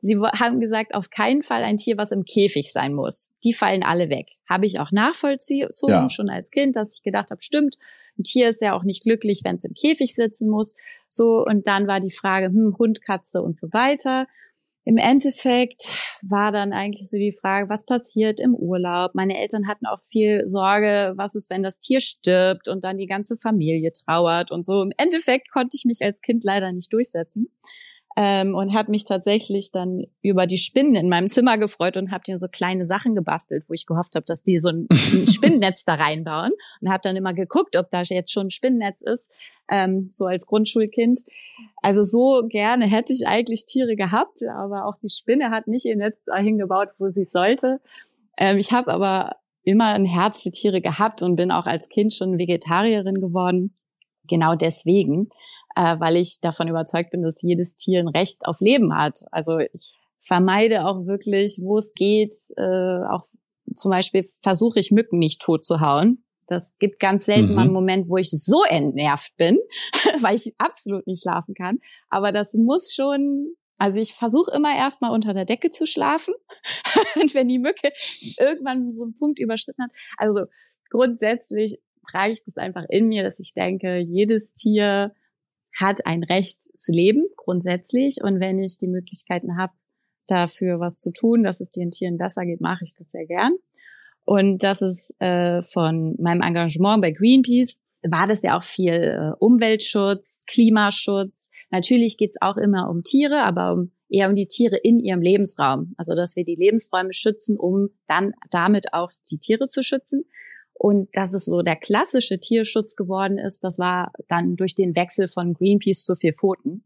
Sie 0.01 0.17
haben 0.17 0.59
gesagt, 0.59 0.95
auf 0.95 1.11
keinen 1.11 1.43
Fall 1.43 1.63
ein 1.63 1.77
Tier, 1.77 1.95
was 1.95 2.11
im 2.11 2.25
Käfig 2.25 2.71
sein 2.71 2.95
muss. 2.95 3.29
Die 3.43 3.53
fallen 3.53 3.83
alle 3.83 4.09
weg. 4.09 4.29
Habe 4.49 4.65
ich 4.65 4.79
auch 4.79 4.91
nachvollzogen, 4.91 5.69
ja. 5.87 6.09
schon 6.09 6.29
als 6.29 6.49
Kind, 6.49 6.75
dass 6.75 6.95
ich 6.95 7.03
gedacht 7.03 7.29
habe, 7.29 7.41
stimmt, 7.41 7.77
ein 8.17 8.23
Tier 8.23 8.49
ist 8.49 8.61
ja 8.61 8.75
auch 8.75 8.83
nicht 8.83 9.03
glücklich, 9.03 9.41
wenn 9.43 9.55
es 9.55 9.63
im 9.63 9.75
Käfig 9.75 10.15
sitzen 10.15 10.49
muss. 10.49 10.75
So, 11.07 11.45
und 11.45 11.67
dann 11.67 11.87
war 11.87 11.99
die 11.99 12.11
Frage, 12.11 12.47
hm, 12.47 12.75
Hund, 12.79 13.03
Katze 13.05 13.43
und 13.43 13.59
so 13.59 13.71
weiter. 13.73 14.27
Im 14.83 14.97
Endeffekt 14.97 15.89
war 16.23 16.51
dann 16.51 16.73
eigentlich 16.73 17.07
so 17.07 17.17
die 17.17 17.31
Frage, 17.39 17.69
was 17.69 17.85
passiert 17.85 18.39
im 18.39 18.55
Urlaub? 18.55 19.13
Meine 19.13 19.37
Eltern 19.37 19.67
hatten 19.67 19.85
auch 19.85 19.99
viel 19.99 20.47
Sorge, 20.47 21.13
was 21.15 21.35
ist, 21.35 21.51
wenn 21.51 21.61
das 21.61 21.77
Tier 21.77 21.99
stirbt 21.99 22.67
und 22.67 22.83
dann 22.83 22.97
die 22.97 23.05
ganze 23.05 23.37
Familie 23.37 23.91
trauert 23.91 24.51
und 24.51 24.65
so. 24.65 24.81
Im 24.81 24.91
Endeffekt 24.97 25.51
konnte 25.51 25.77
ich 25.77 25.85
mich 25.85 25.99
als 26.01 26.21
Kind 26.21 26.43
leider 26.43 26.71
nicht 26.71 26.91
durchsetzen 26.91 27.51
ähm, 28.17 28.55
und 28.55 28.73
habe 28.73 28.91
mich 28.91 29.05
tatsächlich 29.05 29.71
dann 29.71 30.03
über 30.21 30.45
die 30.45 30.57
Spinnen 30.57 30.95
in 30.95 31.09
meinem 31.09 31.29
Zimmer 31.29 31.57
gefreut 31.57 31.95
und 31.97 32.11
habe 32.11 32.23
dir 32.23 32.37
so 32.37 32.47
kleine 32.47 32.83
Sachen 32.83 33.15
gebastelt, 33.15 33.65
wo 33.69 33.73
ich 33.73 33.85
gehofft 33.85 34.15
habe, 34.15 34.25
dass 34.25 34.43
die 34.43 34.57
so 34.57 34.69
ein, 34.69 34.87
ein 34.89 35.27
Spinnennetz 35.31 35.85
da 35.85 35.95
reinbauen 35.95 36.51
und 36.81 36.89
habe 36.89 37.01
dann 37.03 37.15
immer 37.15 37.33
geguckt, 37.33 37.77
ob 37.77 37.89
da 37.89 38.01
jetzt 38.01 38.31
schon 38.31 38.47
ein 38.47 38.51
Spinnennetz 38.51 39.01
ist, 39.01 39.31
ähm, 39.69 40.07
so 40.09 40.25
als 40.25 40.45
Grundschulkind. 40.45 41.21
Also 41.81 42.03
so 42.03 42.47
gerne 42.47 42.85
hätte 42.85 43.13
ich 43.13 43.27
eigentlich 43.27 43.65
Tiere 43.65 43.95
gehabt, 43.95 44.39
aber 44.55 44.85
auch 44.85 44.97
die 44.97 45.09
Spinne 45.09 45.49
hat 45.49 45.67
nicht 45.67 45.85
ihr 45.85 45.95
Netz 45.95 46.21
dahin 46.25 46.57
gebaut, 46.57 46.89
wo 46.97 47.09
sie 47.09 47.23
sollte. 47.23 47.79
Ähm, 48.37 48.57
ich 48.57 48.71
habe 48.71 48.91
aber 48.91 49.37
immer 49.63 49.93
ein 49.93 50.05
Herz 50.05 50.41
für 50.41 50.51
Tiere 50.51 50.81
gehabt 50.81 51.21
und 51.21 51.35
bin 51.35 51.51
auch 51.51 51.65
als 51.65 51.89
Kind 51.89 52.13
schon 52.13 52.37
Vegetarierin 52.37 53.21
geworden. 53.21 53.75
Genau 54.27 54.55
deswegen, 54.55 55.29
äh, 55.75 55.99
weil 55.99 56.17
ich 56.17 56.39
davon 56.41 56.67
überzeugt 56.67 57.11
bin, 57.11 57.21
dass 57.21 57.41
jedes 57.41 57.75
Tier 57.75 57.99
ein 57.99 58.07
Recht 58.07 58.45
auf 58.45 58.59
Leben 58.59 58.95
hat. 58.95 59.19
Also 59.31 59.59
ich 59.59 59.99
vermeide 60.19 60.85
auch 60.85 61.05
wirklich, 61.05 61.59
wo 61.61 61.77
es 61.77 61.93
geht, 61.93 62.35
äh, 62.57 63.03
auch 63.09 63.25
zum 63.75 63.91
Beispiel 63.91 64.25
versuche 64.41 64.79
ich 64.79 64.91
Mücken 64.91 65.19
nicht 65.19 65.41
tot 65.41 65.65
zu 65.65 65.81
hauen. 65.81 66.23
Das 66.47 66.77
gibt 66.79 66.99
ganz 66.99 67.25
selten 67.25 67.49
mhm. 67.49 67.55
mal 67.55 67.61
einen 67.63 67.73
Moment, 67.73 68.09
wo 68.09 68.17
ich 68.17 68.29
so 68.29 68.63
entnervt 68.67 69.35
bin, 69.37 69.57
weil 70.21 70.35
ich 70.35 70.53
absolut 70.57 71.07
nicht 71.07 71.23
schlafen 71.23 71.55
kann. 71.55 71.79
Aber 72.09 72.31
das 72.31 72.53
muss 72.53 72.93
schon 72.93 73.55
also 73.81 73.99
ich 73.99 74.13
versuche 74.13 74.51
immer 74.51 74.77
erstmal 74.77 75.09
unter 75.09 75.33
der 75.33 75.45
Decke 75.45 75.71
zu 75.71 75.87
schlafen. 75.87 76.35
und 77.15 77.33
wenn 77.33 77.47
die 77.47 77.57
Mücke 77.57 77.91
irgendwann 78.37 78.93
so 78.93 79.01
einen 79.01 79.15
Punkt 79.15 79.39
überschritten 79.39 79.81
hat. 79.81 79.91
Also 80.17 80.45
grundsätzlich 80.91 81.79
trage 82.07 82.33
ich 82.33 82.43
das 82.43 82.57
einfach 82.57 82.85
in 82.89 83.07
mir, 83.07 83.23
dass 83.23 83.39
ich 83.39 83.55
denke, 83.55 83.97
jedes 83.97 84.53
Tier 84.53 85.15
hat 85.81 86.05
ein 86.05 86.23
Recht 86.23 86.61
zu 86.61 86.91
leben, 86.91 87.25
grundsätzlich. 87.35 88.17
Und 88.23 88.39
wenn 88.39 88.59
ich 88.59 88.77
die 88.77 88.87
Möglichkeiten 88.87 89.57
habe, 89.57 89.73
dafür 90.27 90.79
was 90.79 90.95
zu 90.95 91.11
tun, 91.11 91.43
dass 91.43 91.59
es 91.59 91.71
den 91.71 91.91
Tieren 91.91 92.17
besser 92.17 92.45
geht, 92.45 92.61
mache 92.61 92.83
ich 92.83 92.93
das 92.95 93.11
sehr 93.11 93.25
gern. 93.25 93.53
Und 94.23 94.63
das 94.63 94.81
ist 94.81 95.13
äh, 95.19 95.61
von 95.61 96.15
meinem 96.19 96.41
Engagement 96.41 97.01
bei 97.01 97.11
Greenpeace 97.11 97.79
war 98.03 98.27
das 98.27 98.41
ja 98.41 98.57
auch 98.57 98.63
viel 98.63 98.93
äh, 98.93 99.31
Umweltschutz, 99.39 100.43
Klimaschutz. 100.47 101.49
Natürlich 101.69 102.17
geht's 102.17 102.37
auch 102.41 102.57
immer 102.57 102.89
um 102.89 103.03
Tiere, 103.03 103.43
aber 103.43 103.73
um, 103.73 103.91
eher 104.09 104.29
um 104.29 104.35
die 104.35 104.47
Tiere 104.47 104.77
in 104.77 104.99
ihrem 104.99 105.21
Lebensraum. 105.21 105.93
Also 105.97 106.15
dass 106.15 106.35
wir 106.35 106.43
die 106.43 106.55
Lebensräume 106.55 107.13
schützen, 107.13 107.57
um 107.57 107.89
dann 108.07 108.33
damit 108.49 108.93
auch 108.93 109.11
die 109.29 109.37
Tiere 109.37 109.67
zu 109.67 109.83
schützen. 109.83 110.23
Und 110.83 111.09
dass 111.13 111.35
es 111.35 111.45
so 111.45 111.61
der 111.61 111.75
klassische 111.75 112.39
Tierschutz 112.39 112.95
geworden 112.95 113.37
ist, 113.37 113.63
das 113.63 113.77
war 113.77 114.11
dann 114.27 114.55
durch 114.55 114.73
den 114.73 114.95
Wechsel 114.95 115.27
von 115.27 115.53
Greenpeace 115.53 116.05
zu 116.05 116.15
vier 116.15 116.33
Pfoten. 116.33 116.83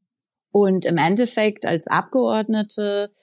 Und 0.51 0.85
im 0.85 0.97
Endeffekt 0.97 1.65
als 1.65 1.87
Abgeordnete 1.87 3.13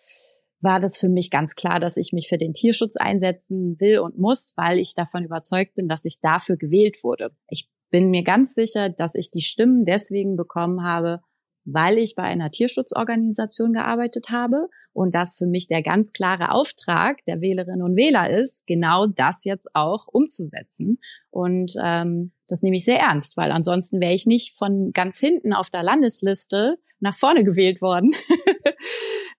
war 0.62 0.80
das 0.80 0.96
für 0.96 1.10
mich 1.10 1.30
ganz 1.30 1.56
klar, 1.56 1.78
dass 1.78 1.98
ich 1.98 2.14
mich 2.14 2.26
für 2.26 2.38
den 2.38 2.54
Tierschutz 2.54 2.96
einsetzen 2.96 3.78
will 3.80 3.98
und 3.98 4.16
muss, 4.16 4.54
weil 4.56 4.78
ich 4.78 4.94
davon 4.94 5.24
überzeugt 5.24 5.74
bin, 5.74 5.88
dass 5.88 6.06
ich 6.06 6.20
dafür 6.22 6.56
gewählt 6.56 7.04
wurde. 7.04 7.36
Ich 7.48 7.68
bin 7.90 8.08
mir 8.08 8.22
ganz 8.24 8.54
sicher, 8.54 8.88
dass 8.88 9.14
ich 9.14 9.30
die 9.30 9.42
Stimmen 9.42 9.84
deswegen 9.84 10.36
bekommen 10.36 10.84
habe, 10.84 11.20
weil 11.64 11.98
ich 11.98 12.14
bei 12.14 12.24
einer 12.24 12.50
Tierschutzorganisation 12.50 13.72
gearbeitet 13.72 14.30
habe 14.30 14.68
und 14.92 15.14
das 15.14 15.36
für 15.38 15.46
mich 15.46 15.68
der 15.68 15.82
ganz 15.82 16.12
klare 16.12 16.50
Auftrag 16.50 17.24
der 17.24 17.40
Wählerinnen 17.40 17.82
und 17.82 17.96
Wähler 17.96 18.30
ist, 18.30 18.66
genau 18.66 19.06
das 19.06 19.44
jetzt 19.44 19.68
auch 19.74 20.06
umzusetzen. 20.08 20.98
Und 21.30 21.74
ähm, 21.82 22.32
das 22.48 22.62
nehme 22.62 22.76
ich 22.76 22.84
sehr 22.84 23.00
ernst, 23.00 23.36
weil 23.36 23.52
ansonsten 23.52 24.00
wäre 24.00 24.12
ich 24.12 24.26
nicht 24.26 24.56
von 24.56 24.92
ganz 24.92 25.18
hinten 25.18 25.52
auf 25.52 25.70
der 25.70 25.82
Landesliste 25.82 26.78
nach 27.00 27.14
vorne 27.14 27.44
gewählt 27.44 27.80
worden. 27.80 28.12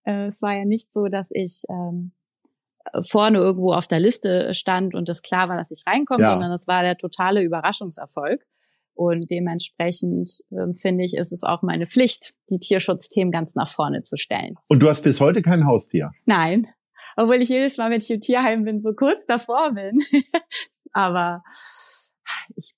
Äh, 0.05 0.27
es 0.27 0.41
war 0.41 0.53
ja 0.53 0.65
nicht 0.65 0.91
so, 0.91 1.07
dass 1.07 1.31
ich 1.31 1.63
ähm, 1.69 2.11
vorne 3.07 3.37
irgendwo 3.37 3.71
auf 3.71 3.87
der 3.87 4.01
Liste 4.01 4.53
stand 4.53 4.95
und 4.95 5.07
es 5.07 5.21
klar 5.21 5.47
war, 5.47 5.55
dass 5.55 5.71
ich 5.71 5.83
reinkomme, 5.87 6.23
ja. 6.23 6.29
sondern 6.29 6.51
es 6.51 6.67
war 6.67 6.83
der 6.83 6.97
totale 6.97 7.41
Überraschungserfolg. 7.41 8.45
Und 8.95 9.29
dementsprechend 9.31 10.29
äh, 10.51 10.73
finde 10.73 11.03
ich, 11.03 11.15
ist 11.15 11.31
es 11.31 11.43
auch 11.43 11.61
meine 11.61 11.87
Pflicht, 11.87 12.33
die 12.49 12.59
Tierschutzthemen 12.59 13.31
ganz 13.31 13.55
nach 13.55 13.67
vorne 13.67 14.03
zu 14.03 14.17
stellen. 14.17 14.55
Und 14.67 14.79
du 14.79 14.89
hast 14.89 15.01
bis 15.01 15.19
heute 15.19 15.41
kein 15.41 15.65
Haustier? 15.65 16.11
Nein. 16.25 16.67
Obwohl 17.15 17.41
ich 17.41 17.49
jedes 17.49 17.77
Mal, 17.77 17.89
wenn 17.91 18.01
ich 18.01 18.09
im 18.09 18.21
Tierheim 18.21 18.63
bin, 18.63 18.79
so 18.79 18.93
kurz 18.93 19.25
davor 19.25 19.73
bin. 19.73 19.99
Aber 20.93 21.43
ich 22.55 22.73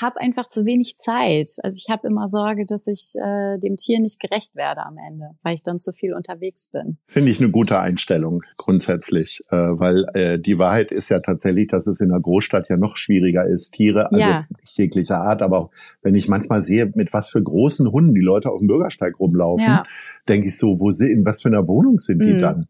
habe 0.00 0.20
einfach 0.20 0.46
zu 0.46 0.64
wenig 0.64 0.96
Zeit. 0.96 1.56
Also 1.62 1.76
ich 1.76 1.90
habe 1.90 2.06
immer 2.06 2.28
Sorge, 2.28 2.64
dass 2.66 2.86
ich 2.86 3.14
äh, 3.16 3.58
dem 3.58 3.76
Tier 3.76 4.00
nicht 4.00 4.20
gerecht 4.20 4.54
werde 4.54 4.82
am 4.84 4.96
Ende, 5.06 5.30
weil 5.42 5.54
ich 5.54 5.62
dann 5.62 5.78
zu 5.78 5.92
viel 5.92 6.14
unterwegs 6.14 6.70
bin. 6.70 6.98
Finde 7.06 7.30
ich 7.30 7.40
eine 7.40 7.50
gute 7.50 7.80
Einstellung 7.80 8.42
grundsätzlich, 8.56 9.40
äh, 9.50 9.56
weil 9.56 10.06
äh, 10.14 10.38
die 10.38 10.58
Wahrheit 10.58 10.92
ist 10.92 11.08
ja 11.08 11.18
tatsächlich, 11.20 11.68
dass 11.68 11.86
es 11.88 12.00
in 12.00 12.10
der 12.10 12.20
Großstadt 12.20 12.68
ja 12.68 12.76
noch 12.76 12.96
schwieriger 12.96 13.44
ist, 13.44 13.72
Tiere, 13.72 14.12
also 14.12 14.24
ja. 14.24 14.46
jeglicher 14.64 15.20
Art, 15.20 15.42
aber 15.42 15.58
auch 15.58 15.70
wenn 16.02 16.14
ich 16.14 16.28
manchmal 16.28 16.62
sehe, 16.62 16.92
mit 16.94 17.12
was 17.12 17.30
für 17.30 17.42
großen 17.42 17.90
Hunden 17.90 18.14
die 18.14 18.20
Leute 18.20 18.50
auf 18.50 18.60
dem 18.60 18.68
Bürgersteig 18.68 19.18
rumlaufen, 19.18 19.64
ja. 19.64 19.84
denke 20.28 20.46
ich 20.46 20.56
so, 20.56 20.78
wo 20.78 20.90
sie, 20.90 21.10
in 21.10 21.24
was 21.24 21.42
für 21.42 21.48
einer 21.48 21.66
Wohnung 21.66 21.98
sind 21.98 22.22
die 22.22 22.34
mhm. 22.34 22.40
dann? 22.40 22.68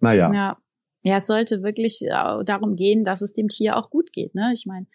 Naja. 0.00 0.32
Ja. 0.32 0.56
Ja, 1.04 1.16
es 1.16 1.26
sollte 1.26 1.64
wirklich 1.64 2.02
äh, 2.02 2.44
darum 2.44 2.76
gehen, 2.76 3.02
dass 3.02 3.22
es 3.22 3.32
dem 3.32 3.48
Tier 3.48 3.76
auch 3.76 3.90
gut 3.90 4.12
geht. 4.12 4.36
Ne? 4.36 4.52
Ich 4.54 4.66
meine, 4.66 4.86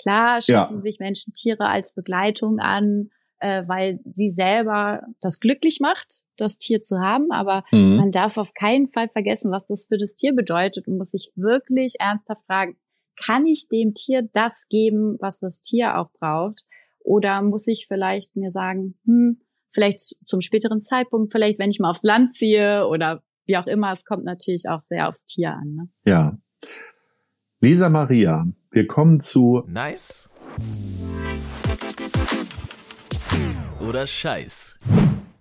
Klar 0.00 0.40
schaffen 0.40 0.76
ja. 0.76 0.82
sich 0.82 0.98
Menschen 0.98 1.32
Tiere 1.32 1.68
als 1.68 1.94
Begleitung 1.94 2.58
an, 2.58 3.10
äh, 3.38 3.62
weil 3.66 4.00
sie 4.10 4.30
selber 4.30 5.02
das 5.20 5.40
glücklich 5.40 5.78
macht, 5.80 6.22
das 6.36 6.58
Tier 6.58 6.80
zu 6.80 7.00
haben. 7.00 7.30
Aber 7.30 7.64
mhm. 7.70 7.96
man 7.96 8.10
darf 8.10 8.38
auf 8.38 8.54
keinen 8.54 8.88
Fall 8.88 9.08
vergessen, 9.08 9.50
was 9.50 9.66
das 9.66 9.86
für 9.86 9.98
das 9.98 10.16
Tier 10.16 10.34
bedeutet 10.34 10.88
und 10.88 10.98
muss 10.98 11.10
sich 11.10 11.32
wirklich 11.36 11.96
ernsthaft 12.00 12.46
fragen, 12.46 12.76
kann 13.22 13.46
ich 13.46 13.68
dem 13.68 13.94
Tier 13.94 14.28
das 14.32 14.66
geben, 14.68 15.16
was 15.20 15.40
das 15.40 15.60
Tier 15.60 15.98
auch 15.98 16.10
braucht? 16.12 16.64
Oder 17.00 17.42
muss 17.42 17.68
ich 17.68 17.86
vielleicht 17.86 18.34
mir 18.34 18.48
sagen, 18.48 18.98
hm, 19.04 19.40
vielleicht 19.70 20.00
zum 20.26 20.40
späteren 20.40 20.80
Zeitpunkt, 20.80 21.32
vielleicht 21.32 21.58
wenn 21.58 21.70
ich 21.70 21.80
mal 21.80 21.90
aufs 21.90 22.02
Land 22.02 22.34
ziehe 22.34 22.86
oder 22.86 23.22
wie 23.46 23.56
auch 23.56 23.66
immer, 23.66 23.92
es 23.92 24.04
kommt 24.04 24.24
natürlich 24.24 24.68
auch 24.68 24.82
sehr 24.82 25.08
aufs 25.08 25.26
Tier 25.26 25.50
an. 25.52 25.74
Ne? 25.74 25.88
Ja. 26.06 26.38
Lisa 27.64 27.88
Maria, 27.88 28.44
wir 28.72 28.86
kommen 28.86 29.18
zu 29.18 29.62
Nice 29.66 30.28
oder 33.80 34.06
Scheiß. 34.06 34.78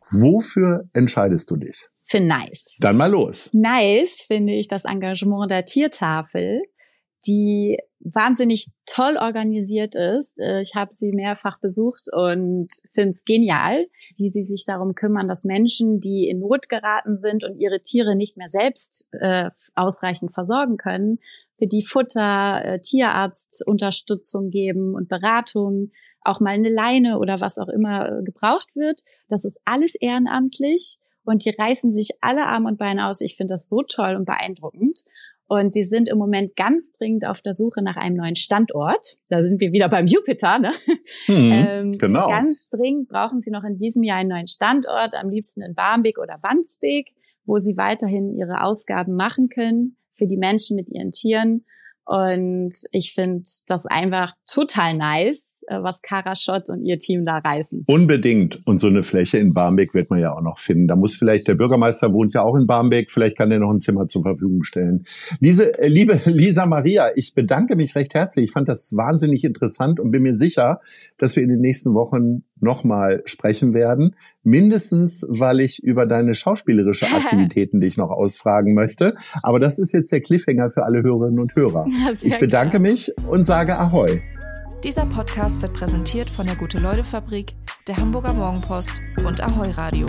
Wofür 0.10 0.86
entscheidest 0.94 1.52
du 1.52 1.58
dich? 1.58 1.90
Für 2.06 2.22
nice. 2.22 2.78
Dann 2.80 2.96
mal 2.96 3.12
los. 3.12 3.50
Nice 3.52 4.24
finde 4.26 4.54
ich 4.54 4.70
das 4.70 4.86
Engagement 4.86 5.52
der 5.52 5.66
Tiertafel, 5.66 6.62
die 7.28 7.78
wahnsinnig 8.00 8.68
toll 8.94 9.18
organisiert 9.18 9.96
ist. 9.96 10.40
Äh, 10.40 10.62
ich 10.62 10.76
habe 10.76 10.92
sie 10.94 11.12
mehrfach 11.12 11.58
besucht 11.60 12.10
und 12.14 12.70
finde 12.92 13.12
es 13.12 13.26
genial, 13.26 13.88
wie 14.18 14.30
sie 14.30 14.44
sich 14.44 14.66
darum 14.66 14.94
kümmern, 14.94 15.28
dass 15.28 15.46
Menschen, 15.46 16.00
die 16.00 16.30
in 16.30 16.40
Not 16.40 16.70
geraten 16.70 17.16
sind 17.16 17.44
und 17.44 17.58
ihre 17.60 17.82
Tiere 17.82 18.16
nicht 18.16 18.38
mehr 18.38 18.50
selbst 18.50 19.08
äh, 19.12 19.50
ausreichend 19.74 20.34
versorgen 20.34 20.78
können, 20.78 21.20
für 21.58 21.66
die 21.66 21.82
Futter, 21.82 22.64
äh, 22.64 22.80
Tierarztunterstützung 22.80 24.52
geben 24.52 24.94
und 24.94 25.10
Beratung, 25.10 25.92
auch 26.22 26.40
mal 26.40 26.52
eine 26.52 26.70
Leine 26.70 27.18
oder 27.18 27.42
was 27.42 27.58
auch 27.58 27.70
immer 27.70 28.20
äh, 28.20 28.24
gebraucht 28.24 28.76
wird. 28.76 29.02
Das 29.28 29.44
ist 29.44 29.60
alles 29.66 29.96
ehrenamtlich 29.96 30.98
und 31.26 31.46
die 31.46 31.56
reißen 31.58 31.92
sich 31.92 32.10
alle 32.22 32.46
Arme 32.46 32.70
und 32.70 32.78
Beine 32.78 33.08
aus. 33.08 33.22
Ich 33.22 33.38
finde 33.38 33.56
das 33.56 33.70
so 33.70 33.82
toll 33.82 34.16
und 34.16 34.26
beeindruckend. 34.26 35.04
Und 35.54 35.72
sie 35.72 35.84
sind 35.84 36.10
im 36.10 36.18
Moment 36.18 36.56
ganz 36.56 36.92
dringend 36.94 37.28
auf 37.28 37.44
der 37.44 37.54
Suche 37.54 37.84
nach 37.84 37.96
einem 37.96 38.16
neuen 38.16 38.34
Standort. 38.34 39.18
Da 39.30 39.44
sind 39.44 39.62
wir 39.62 39.72
wieder 39.72 39.88
beim 39.88 40.08
Jupiter, 40.08 40.58
ne? 40.58 40.72
Mhm, 41.28 41.34
ähm, 41.68 41.92
genau. 41.92 42.28
Ganz 42.28 42.70
dringend 42.70 43.08
brauchen 43.08 43.40
sie 43.40 43.52
noch 43.52 43.64
in 43.64 43.78
diesem 43.78 44.02
Jahr 44.02 44.18
einen 44.18 44.30
neuen 44.30 44.48
Standort, 44.48 45.14
am 45.14 45.30
liebsten 45.30 45.62
in 45.62 45.76
Barmbek 45.76 46.18
oder 46.18 46.40
Wandsbek, 46.42 47.14
wo 47.46 47.60
sie 47.60 47.78
weiterhin 47.78 48.34
ihre 48.34 48.64
Ausgaben 48.64 49.14
machen 49.14 49.48
können 49.50 49.98
für 50.14 50.26
die 50.26 50.38
Menschen 50.38 50.76
mit 50.76 50.90
ihren 50.90 51.12
Tieren. 51.12 51.66
Und 52.06 52.74
ich 52.92 53.14
finde 53.14 53.44
das 53.68 53.86
einfach 53.86 54.34
total 54.46 54.96
nice, 54.96 55.64
äh, 55.68 55.82
was 55.82 56.02
Karashot 56.02 56.70
und 56.70 56.84
ihr 56.84 56.98
Team 56.98 57.26
da 57.26 57.38
reißen. 57.38 57.86
Unbedingt. 57.88 58.66
Und 58.68 58.80
so 58.80 58.88
eine 58.88 59.04
Fläche 59.04 59.38
in 59.38 59.54
Barmbek 59.54 59.94
wird 59.94 60.10
man 60.10 60.20
ja 60.20 60.34
auch 60.34 60.42
noch 60.42 60.60
finden. 60.60 60.88
Da 60.88 60.96
muss 60.96 61.16
vielleicht, 61.16 61.48
der 61.48 61.56
Bürgermeister 61.56 62.12
wohnt 62.12 62.34
ja 62.34 62.44
auch 62.44 62.56
in 62.56 62.68
Barmbek, 62.68 63.10
vielleicht 63.12 63.38
kann 63.38 63.52
er 63.52 63.60
noch 63.60 63.72
ein 63.72 63.80
Zimmer 63.80 64.08
zur 64.08 64.24
Verfügung 64.24 64.64
stellen. 64.64 65.04
Lise, 65.40 65.78
äh, 65.80 65.88
liebe 65.88 66.20
Lisa 66.26 66.66
Maria, 66.66 67.08
ich 67.16 67.34
bedanke 67.34 67.76
mich 67.76 67.96
recht 67.96 68.14
herzlich. 68.14 68.46
Ich 68.46 68.52
fand 68.52 68.68
das 68.68 68.94
wahnsinnig 68.98 69.44
interessant 69.44 70.00
und 70.00 70.12
bin 70.12 70.24
mir 70.24 70.36
sicher, 70.36 70.82
dass 71.18 71.36
wir 71.36 71.44
in 71.44 71.50
den 71.50 71.62
nächsten 71.62 71.94
Wochen 71.94 72.44
nochmal 72.64 73.22
sprechen 73.26 73.74
werden. 73.74 74.16
Mindestens, 74.44 75.26
weil 75.30 75.60
ich 75.60 75.84
über 75.84 76.06
deine 76.06 76.36
schauspielerische 76.36 77.06
Aktivitäten 77.16 77.80
dich 77.80 77.98
noch 77.98 78.10
ausfragen 78.10 78.74
möchte. 78.74 79.16
Aber 79.44 79.60
das 79.60 79.80
ist 79.80 79.94
jetzt 79.94 80.12
der 80.12 80.22
Cliffhanger 80.22 80.70
für 80.70 80.84
alle 80.84 81.04
Hörerinnen 81.04 81.40
und 81.40 81.56
Hörer. 81.56 81.86
Ich 82.22 82.38
bedanke 82.40 82.78
klar. 82.78 82.82
mich 82.82 83.12
und 83.28 83.44
sage 83.44 83.78
Ahoi. 83.78 84.22
Dieser 84.84 85.06
Podcast 85.06 85.62
wird 85.62 85.74
präsentiert 85.74 86.30
von 86.30 86.46
der 86.46 86.56
Gute-Leute-Fabrik, 86.56 87.54
der 87.88 87.98
Hamburger 87.98 88.34
Morgenpost 88.34 89.02
und 89.26 89.42
Ahoi 89.42 89.72
Radio. 89.72 90.08